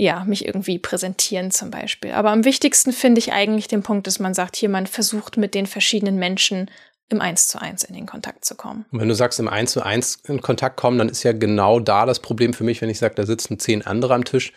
[0.00, 2.12] ja, mich irgendwie präsentieren zum Beispiel.
[2.12, 5.54] Aber am wichtigsten finde ich eigentlich den Punkt, dass man sagt, hier, man versucht mit
[5.54, 6.70] den verschiedenen Menschen
[7.08, 8.86] im Eins zu eins in den Kontakt zu kommen.
[8.92, 11.80] Und wenn du sagst, im Eins zu eins in Kontakt kommen, dann ist ja genau
[11.80, 14.52] da das Problem für mich, wenn ich sage, da sitzen zehn andere am Tisch.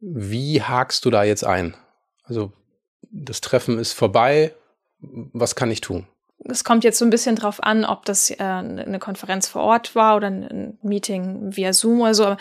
[0.00, 1.76] Wie hakst du da jetzt ein?
[2.22, 2.52] Also
[3.10, 4.54] das Treffen ist vorbei.
[5.00, 6.06] Was kann ich tun?
[6.44, 9.94] Es kommt jetzt so ein bisschen drauf an, ob das äh, eine Konferenz vor Ort
[9.94, 12.36] war oder ein Meeting via Zoom oder so.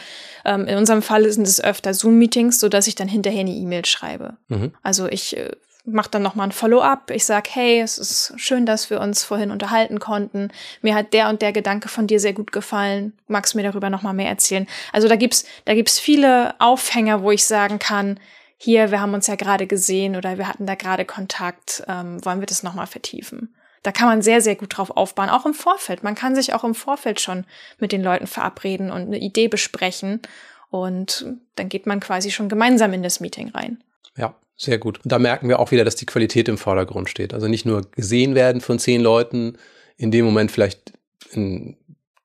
[0.45, 3.85] Ähm, in unserem Fall sind es öfter Zoom-Meetings, so dass ich dann hinterher eine E-Mail
[3.85, 4.37] schreibe.
[4.47, 4.73] Mhm.
[4.83, 5.51] Also ich äh,
[5.85, 7.11] mache dann nochmal ein Follow-up.
[7.11, 10.49] Ich sage, hey, es ist schön, dass wir uns vorhin unterhalten konnten.
[10.81, 13.13] Mir hat der und der Gedanke von dir sehr gut gefallen.
[13.27, 14.67] Magst du mir darüber nochmal mehr erzählen?
[14.93, 18.19] Also da gibt's, da gibt's viele Aufhänger, wo ich sagen kann,
[18.61, 22.41] hier, wir haben uns ja gerade gesehen oder wir hatten da gerade Kontakt, ähm, wollen
[22.41, 23.55] wir das nochmal vertiefen?
[23.83, 26.03] Da kann man sehr, sehr gut drauf aufbauen, auch im Vorfeld.
[26.03, 27.45] Man kann sich auch im Vorfeld schon
[27.79, 30.21] mit den Leuten verabreden und eine Idee besprechen
[30.69, 33.83] und dann geht man quasi schon gemeinsam in das Meeting rein.
[34.15, 34.99] Ja, sehr gut.
[35.03, 37.33] Und da merken wir auch wieder, dass die Qualität im Vordergrund steht.
[37.33, 39.57] Also nicht nur gesehen werden von zehn Leuten,
[39.97, 40.93] in dem Moment vielleicht
[41.31, 41.77] in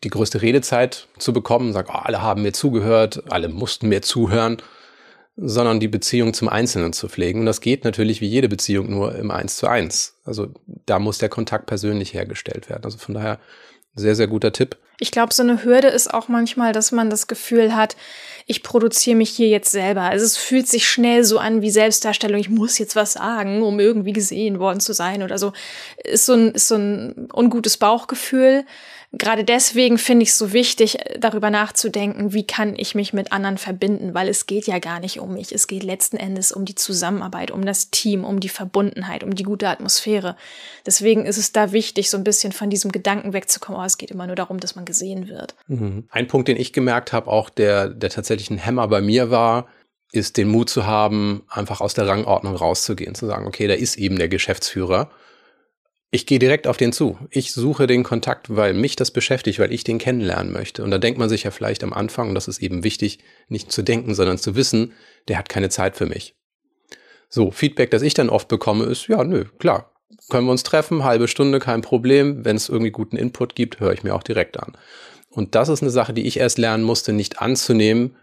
[0.05, 4.59] die größte Redezeit zu bekommen, sagt, oh, alle haben mir zugehört, alle mussten mir zuhören,
[5.37, 7.41] sondern die Beziehung zum Einzelnen zu pflegen.
[7.41, 10.17] Und das geht natürlich wie jede Beziehung nur im Eins zu eins.
[10.25, 10.49] Also
[10.87, 12.85] da muss der Kontakt persönlich hergestellt werden.
[12.85, 13.41] Also von daher
[13.97, 14.77] sehr, sehr guter Tipp.
[15.01, 17.97] Ich glaube, so eine Hürde ist auch manchmal, dass man das Gefühl hat,
[18.47, 20.03] ich produziere mich hier jetzt selber.
[20.03, 23.81] Also es fühlt sich schnell so an wie Selbstdarstellung, ich muss jetzt was sagen, um
[23.81, 25.53] irgendwie gesehen worden zu sein oder so.
[26.05, 28.65] Ist so ein, ist so ein ungutes Bauchgefühl
[29.19, 33.59] gerade deswegen finde ich es so wichtig, darüber nachzudenken, wie kann ich mich mit anderen
[33.59, 35.53] verbinden, weil es geht ja gar nicht um mich.
[35.53, 39.43] Es geht letzten Endes um die Zusammenarbeit, um das Team, um die Verbundenheit, um die
[39.43, 40.37] gute Atmosphäre.
[40.87, 44.11] Deswegen ist es da wichtig, so ein bisschen von diesem Gedanken wegzukommen, oh, es geht
[44.11, 45.55] immer nur darum, dass man gesehen wird.
[45.67, 46.05] Mhm.
[46.11, 49.69] Ein Punkt, den ich gemerkt habe, auch der, der tatsächlich ein Hämmer bei mir war,
[50.13, 53.97] ist den Mut zu haben, einfach aus der Rangordnung rauszugehen, zu sagen, okay, da ist
[53.97, 55.11] eben der Geschäftsführer
[56.15, 57.19] ich gehe direkt auf den zu.
[57.31, 60.85] Ich suche den Kontakt, weil mich das beschäftigt, weil ich den kennenlernen möchte.
[60.85, 63.73] Und da denkt man sich ja vielleicht am Anfang, und das ist eben wichtig, nicht
[63.73, 64.93] zu denken, sondern zu wissen,
[65.27, 66.37] der hat keine Zeit für mich.
[67.29, 69.93] So, Feedback, das ich dann oft bekomme, ist, ja, nö, klar,
[70.31, 72.45] können wir uns treffen, halbe Stunde, kein Problem.
[72.45, 74.77] Wenn es irgendwie guten Input gibt, höre ich mir auch direkt an.
[75.31, 78.15] Und das ist eine Sache, die ich erst lernen musste, nicht anzunehmen,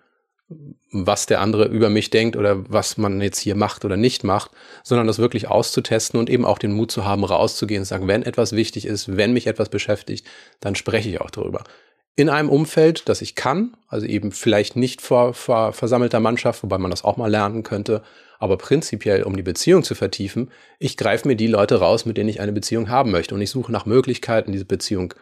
[0.92, 4.52] was der andere über mich denkt oder was man jetzt hier macht oder nicht macht,
[4.84, 8.24] sondern das wirklich auszutesten und eben auch den Mut zu haben, rauszugehen und sagen, wenn
[8.24, 10.28] etwas wichtig ist, wenn mich etwas beschäftigt,
[10.60, 11.64] dann spreche ich auch darüber.
[12.18, 16.78] In einem Umfeld, das ich kann, also eben vielleicht nicht vor, vor versammelter Mannschaft, wobei
[16.78, 18.04] man das auch mal lernen könnte,
[18.38, 22.30] aber prinzipiell, um die Beziehung zu vertiefen, ich greife mir die Leute raus, mit denen
[22.30, 25.14] ich eine Beziehung haben möchte und ich suche nach Möglichkeiten, diese Beziehung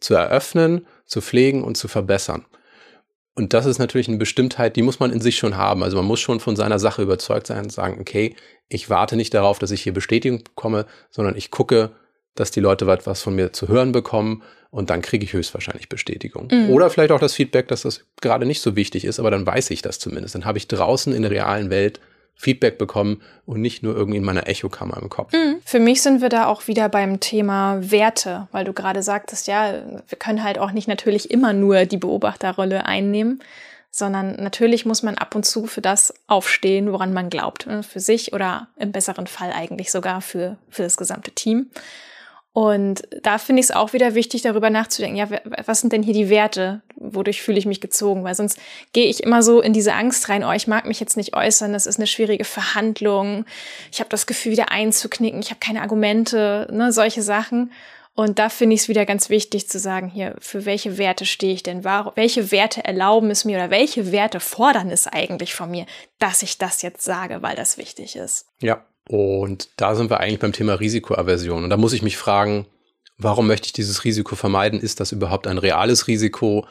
[0.00, 2.44] zu eröffnen, zu pflegen und zu verbessern.
[3.34, 5.82] Und das ist natürlich eine Bestimmtheit, die muss man in sich schon haben.
[5.82, 8.36] Also man muss schon von seiner Sache überzeugt sein und sagen, okay,
[8.68, 11.90] ich warte nicht darauf, dass ich hier Bestätigung bekomme, sondern ich gucke,
[12.36, 16.48] dass die Leute etwas von mir zu hören bekommen und dann kriege ich höchstwahrscheinlich Bestätigung.
[16.50, 16.70] Mhm.
[16.70, 19.70] Oder vielleicht auch das Feedback, dass das gerade nicht so wichtig ist, aber dann weiß
[19.70, 20.34] ich das zumindest.
[20.34, 22.00] Dann habe ich draußen in der realen Welt
[22.34, 25.32] Feedback bekommen und nicht nur irgendwie in meiner Echokammer im Kopf.
[25.32, 25.60] Mhm.
[25.64, 29.74] Für mich sind wir da auch wieder beim Thema Werte, weil du gerade sagtest, ja,
[30.08, 33.42] wir können halt auch nicht natürlich immer nur die Beobachterrolle einnehmen,
[33.90, 38.00] sondern natürlich muss man ab und zu für das aufstehen, woran man glaubt, ne, für
[38.00, 41.70] sich oder im besseren Fall eigentlich sogar für, für das gesamte Team.
[42.54, 45.28] Und da finde ich es auch wieder wichtig, darüber nachzudenken, ja,
[45.66, 46.82] was sind denn hier die Werte?
[46.94, 48.22] Wodurch fühle ich mich gezogen?
[48.22, 48.60] Weil sonst
[48.92, 51.72] gehe ich immer so in diese Angst rein, oh, ich mag mich jetzt nicht äußern,
[51.72, 53.44] das ist eine schwierige Verhandlung,
[53.90, 57.72] ich habe das Gefühl, wieder einzuknicken, ich habe keine Argumente, ne, solche Sachen.
[58.14, 61.54] Und da finde ich es wieder ganz wichtig zu sagen, hier, für welche Werte stehe
[61.54, 61.82] ich denn?
[61.82, 65.86] Welche Werte erlauben es mir oder welche Werte fordern es eigentlich von mir,
[66.20, 68.46] dass ich das jetzt sage, weil das wichtig ist?
[68.60, 71.64] Ja, und da sind wir eigentlich beim Thema Risikoaversion.
[71.64, 72.66] Und da muss ich mich fragen,
[73.18, 74.80] warum möchte ich dieses Risiko vermeiden?
[74.80, 76.66] Ist das überhaupt ein reales Risiko?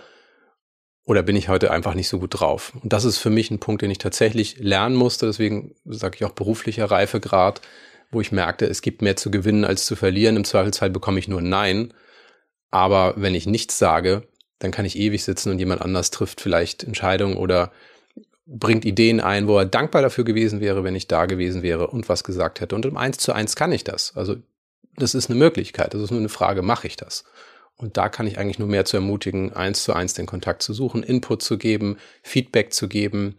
[1.06, 2.74] Oder bin ich heute einfach nicht so gut drauf?
[2.82, 5.26] Und das ist für mich ein Punkt, den ich tatsächlich lernen musste.
[5.26, 7.62] Deswegen sage ich auch beruflicher Reifegrad,
[8.10, 10.38] wo ich merkte, es gibt mehr zu gewinnen als zu verlieren.
[10.38, 11.94] Im Zweifelsfall bekomme ich nur Nein.
[12.72, 14.28] Aber wenn ich nichts sage,
[14.60, 17.72] dann kann ich ewig sitzen und jemand anders trifft vielleicht Entscheidungen oder
[18.46, 22.10] bringt Ideen ein, wo er dankbar dafür gewesen wäre, wenn ich da gewesen wäre und
[22.10, 22.76] was gesagt hätte.
[22.76, 24.16] Und im Eins zu eins kann ich das.
[24.16, 24.36] Also
[24.98, 25.94] das ist eine Möglichkeit.
[25.94, 27.24] Das ist nur eine Frage, mache ich das?
[27.76, 30.74] Und da kann ich eigentlich nur mehr zu ermutigen, eins zu eins den Kontakt zu
[30.74, 33.36] suchen, Input zu geben, Feedback zu geben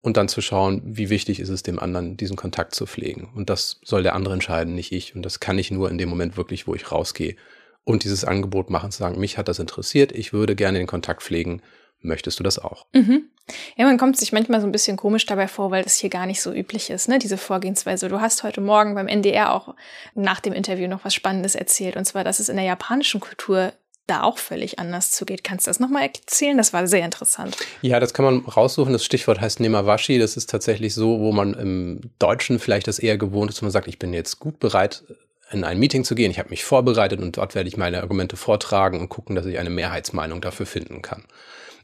[0.00, 3.30] und dann zu schauen, wie wichtig ist es dem anderen, diesen Kontakt zu pflegen.
[3.34, 5.14] Und das soll der andere entscheiden, nicht ich.
[5.14, 7.36] Und das kann ich nur in dem Moment wirklich, wo ich rausgehe
[7.84, 11.22] und dieses Angebot machen, zu sagen, mich hat das interessiert, ich würde gerne den Kontakt
[11.22, 11.62] pflegen.
[12.04, 12.86] Möchtest du das auch?
[12.92, 13.30] Mhm.
[13.76, 16.26] Ja, man kommt sich manchmal so ein bisschen komisch dabei vor, weil das hier gar
[16.26, 18.08] nicht so üblich ist, ne, diese Vorgehensweise.
[18.08, 19.74] Du hast heute Morgen beim NDR auch
[20.14, 23.72] nach dem Interview noch was Spannendes erzählt, und zwar, dass es in der japanischen Kultur
[24.06, 25.44] da auch völlig anders zugeht.
[25.44, 26.58] Kannst du das nochmal erzählen?
[26.58, 27.56] Das war sehr interessant.
[27.80, 28.92] Ja, das kann man raussuchen.
[28.92, 30.18] Das Stichwort heißt Nemawashi.
[30.18, 33.88] Das ist tatsächlich so, wo man im Deutschen vielleicht das eher gewohnt ist, man sagt,
[33.88, 35.04] ich bin jetzt gut bereit,
[35.50, 36.30] in ein Meeting zu gehen.
[36.30, 39.58] Ich habe mich vorbereitet und dort werde ich meine Argumente vortragen und gucken, dass ich
[39.58, 41.24] eine Mehrheitsmeinung dafür finden kann.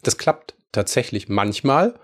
[0.03, 1.95] Das klappt tatsächlich manchmal,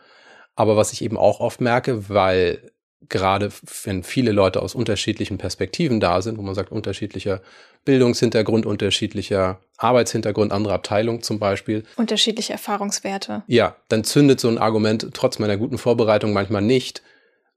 [0.54, 2.70] aber was ich eben auch oft merke, weil
[3.08, 3.50] gerade
[3.84, 7.40] wenn viele Leute aus unterschiedlichen Perspektiven da sind, wo man sagt, unterschiedlicher
[7.84, 11.84] Bildungshintergrund, unterschiedlicher Arbeitshintergrund, andere Abteilung zum Beispiel.
[11.96, 13.44] Unterschiedliche Erfahrungswerte.
[13.46, 17.02] Ja, dann zündet so ein Argument trotz meiner guten Vorbereitung manchmal nicht,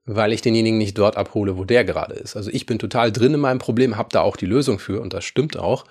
[0.04, 2.36] weil ich denjenigen nicht dort abhole, wo der gerade ist.
[2.36, 5.12] Also ich bin total drin in meinem Problem, habe da auch die Lösung für und
[5.12, 5.84] das stimmt auch,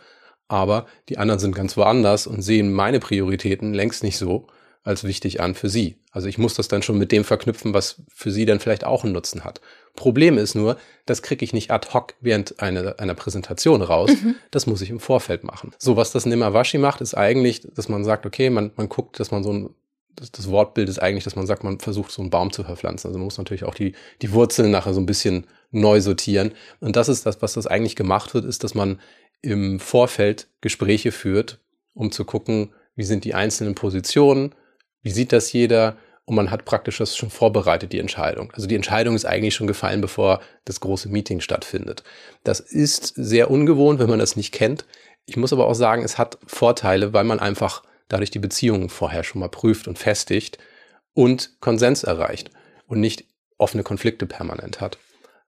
[0.50, 4.48] aber die anderen sind ganz woanders und sehen meine Prioritäten längst nicht so
[4.84, 5.98] als wichtig an für sie.
[6.12, 9.04] Also ich muss das dann schon mit dem verknüpfen, was für sie dann vielleicht auch
[9.04, 9.62] einen Nutzen hat.
[9.96, 14.10] Problem ist nur, das kriege ich nicht ad hoc während einer, einer Präsentation raus.
[14.10, 14.36] Mhm.
[14.52, 15.72] Das muss ich im Vorfeld machen.
[15.78, 19.32] So, was das Nimawashi macht, ist eigentlich, dass man sagt, okay, man, man guckt, dass
[19.32, 19.70] man so ein
[20.16, 23.08] das, das Wortbild ist eigentlich, dass man sagt, man versucht so einen Baum zu verpflanzen.
[23.08, 26.52] Also man muss natürlich auch die, die Wurzeln nachher so ein bisschen neu sortieren.
[26.82, 29.00] Und das ist das, was das eigentlich gemacht wird, ist, dass man
[29.42, 31.60] im Vorfeld Gespräche führt,
[31.94, 34.54] um zu gucken, wie sind die einzelnen Positionen,
[35.02, 35.98] wie sieht das jeder?
[36.26, 38.52] Und man hat praktisch das schon vorbereitet, die Entscheidung.
[38.54, 42.04] Also die Entscheidung ist eigentlich schon gefallen, bevor das große Meeting stattfindet.
[42.44, 44.86] Das ist sehr ungewohnt, wenn man das nicht kennt.
[45.26, 49.24] Ich muss aber auch sagen, es hat Vorteile, weil man einfach dadurch die Beziehungen vorher
[49.24, 50.60] schon mal prüft und festigt
[51.14, 52.52] und Konsens erreicht
[52.86, 53.26] und nicht
[53.58, 55.00] offene Konflikte permanent hat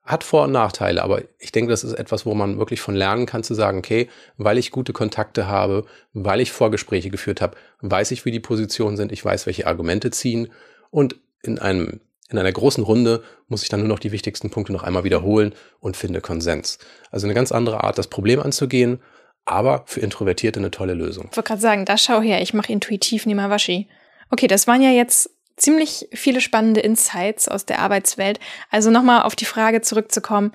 [0.03, 3.27] hat Vor- und Nachteile, aber ich denke, das ist etwas, wo man wirklich von lernen
[3.27, 8.11] kann, zu sagen, okay, weil ich gute Kontakte habe, weil ich Vorgespräche geführt habe, weiß
[8.11, 10.49] ich, wie die Positionen sind, ich weiß, welche Argumente ziehen
[10.89, 14.71] und in einem in einer großen Runde muss ich dann nur noch die wichtigsten Punkte
[14.71, 16.79] noch einmal wiederholen und finde Konsens.
[17.11, 19.01] Also eine ganz andere Art, das Problem anzugehen,
[19.43, 21.27] aber für Introvertierte eine tolle Lösung.
[21.29, 23.89] Ich wollte gerade sagen, da schau her, ich mache intuitiv Nimawashi.
[24.29, 25.29] Okay, das waren ja jetzt
[25.61, 28.39] ziemlich viele spannende Insights aus der Arbeitswelt.
[28.69, 30.53] Also nochmal auf die Frage zurückzukommen,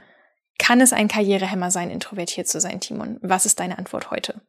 [0.59, 3.19] kann es ein Karrierehemmer sein, introvertiert zu sein, Timon?
[3.23, 4.40] Was ist deine Antwort heute?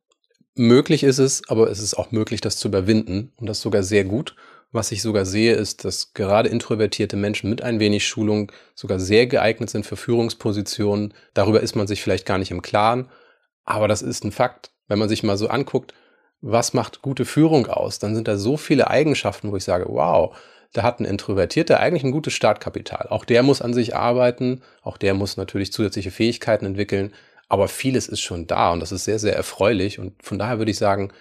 [0.56, 4.04] Möglich ist es, aber es ist auch möglich, das zu überwinden und das sogar sehr
[4.04, 4.36] gut.
[4.72, 9.28] Was ich sogar sehe, ist, dass gerade introvertierte Menschen mit ein wenig Schulung sogar sehr
[9.28, 11.14] geeignet sind für Führungspositionen.
[11.34, 13.10] Darüber ist man sich vielleicht gar nicht im Klaren,
[13.64, 14.72] aber das ist ein Fakt.
[14.88, 15.94] Wenn man sich mal so anguckt,
[16.42, 20.36] was macht gute Führung aus, dann sind da so viele Eigenschaften, wo ich sage, wow,
[20.74, 23.08] da hat ein Introvertierter eigentlich ein gutes Startkapital.
[23.10, 27.14] Auch der muss an sich arbeiten, auch der muss natürlich zusätzliche Fähigkeiten entwickeln,
[27.50, 30.00] aber vieles ist schon da und das ist sehr, sehr erfreulich.
[30.00, 31.12] Und von daher würde ich sagen,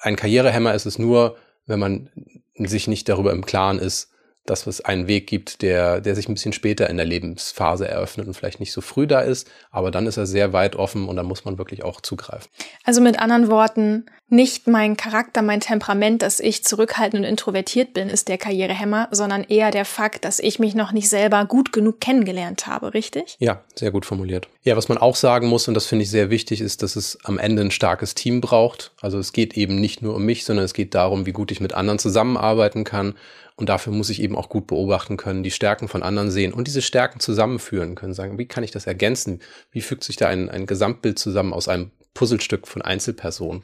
[0.00, 2.10] ein Karrierehemmer ist es nur, wenn man
[2.56, 4.10] sich nicht darüber im Klaren ist,
[4.46, 8.28] dass es einen Weg gibt, der, der sich ein bisschen später in der Lebensphase eröffnet
[8.28, 11.16] und vielleicht nicht so früh da ist, aber dann ist er sehr weit offen und
[11.16, 12.48] dann muss man wirklich auch zugreifen.
[12.84, 18.08] Also mit anderen Worten, nicht mein Charakter, mein Temperament, dass ich zurückhaltend und introvertiert bin,
[18.08, 22.00] ist der Karrierehemmer, sondern eher der Fakt, dass ich mich noch nicht selber gut genug
[22.00, 23.36] kennengelernt habe, richtig?
[23.38, 24.48] Ja, sehr gut formuliert.
[24.62, 27.18] Ja, was man auch sagen muss, und das finde ich sehr wichtig, ist, dass es
[27.24, 28.92] am Ende ein starkes Team braucht.
[29.00, 31.60] Also es geht eben nicht nur um mich, sondern es geht darum, wie gut ich
[31.60, 33.14] mit anderen zusammenarbeiten kann
[33.54, 36.66] und dafür muss ich eben auch gut beobachten können, die Stärken von anderen sehen und
[36.66, 39.40] diese Stärken zusammenführen können, sagen, wie kann ich das ergänzen?
[39.70, 43.62] Wie fügt sich da ein, ein Gesamtbild zusammen aus einem Puzzlestück von Einzelpersonen?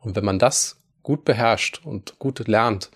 [0.00, 2.90] Und wenn man das gut beherrscht und gut lernt,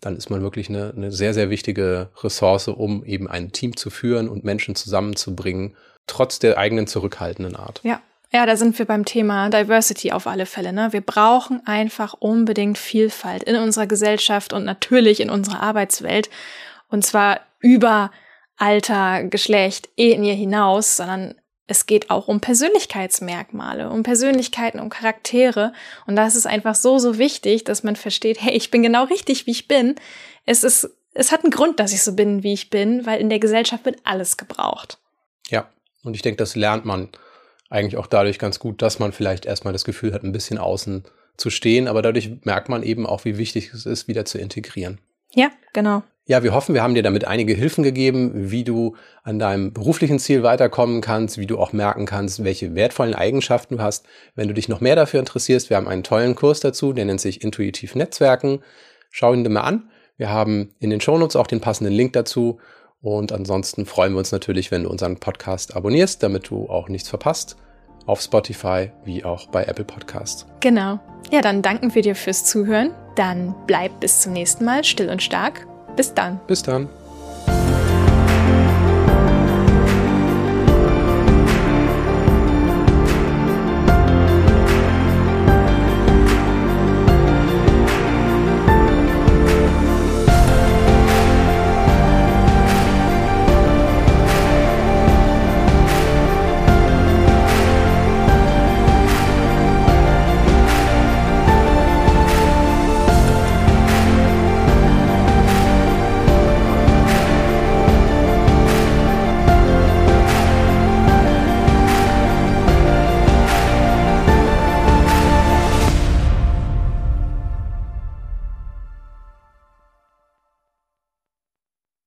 [0.00, 3.88] dann ist man wirklich eine, eine sehr, sehr wichtige Ressource, um eben ein Team zu
[3.88, 7.80] führen und Menschen zusammenzubringen, trotz der eigenen zurückhaltenden Art.
[7.84, 8.00] Ja,
[8.32, 10.72] ja, da sind wir beim Thema Diversity auf alle Fälle.
[10.72, 10.92] Ne?
[10.92, 16.30] Wir brauchen einfach unbedingt Vielfalt in unserer Gesellschaft und natürlich in unserer Arbeitswelt.
[16.88, 18.10] Und zwar über
[18.56, 21.34] Alter, Geschlecht, Ethnie hinaus, sondern
[21.66, 25.72] es geht auch um Persönlichkeitsmerkmale, um Persönlichkeiten, um Charaktere.
[26.06, 29.46] Und das ist einfach so, so wichtig, dass man versteht, hey, ich bin genau richtig,
[29.46, 29.94] wie ich bin.
[30.44, 33.30] Es ist, es hat einen Grund, dass ich so bin, wie ich bin, weil in
[33.30, 34.98] der Gesellschaft wird alles gebraucht.
[35.48, 35.68] Ja,
[36.02, 37.08] und ich denke, das lernt man
[37.70, 41.04] eigentlich auch dadurch ganz gut, dass man vielleicht erstmal das Gefühl hat, ein bisschen außen
[41.36, 45.00] zu stehen, aber dadurch merkt man eben auch, wie wichtig es ist, wieder zu integrieren.
[45.30, 46.02] Ja, genau.
[46.24, 50.20] Ja, wir hoffen, wir haben dir damit einige Hilfen gegeben, wie du an deinem beruflichen
[50.20, 54.06] Ziel weiterkommen kannst, wie du auch merken kannst, welche wertvollen Eigenschaften du hast.
[54.36, 57.20] Wenn du dich noch mehr dafür interessierst, wir haben einen tollen Kurs dazu, der nennt
[57.20, 58.60] sich Intuitiv Netzwerken.
[59.10, 59.90] Schau ihn dir mal an.
[60.16, 62.60] Wir haben in den Shownotes auch den passenden Link dazu.
[63.00, 67.08] Und ansonsten freuen wir uns natürlich, wenn du unseren Podcast abonnierst, damit du auch nichts
[67.08, 67.56] verpasst.
[68.06, 70.46] Auf Spotify wie auch bei Apple Podcasts.
[70.60, 71.00] Genau.
[71.32, 72.92] Ja, dann danken wir dir fürs Zuhören.
[73.16, 76.40] Dann bleib bis zum nächsten Mal still und stark bis dann.
[76.46, 76.88] Bis dann.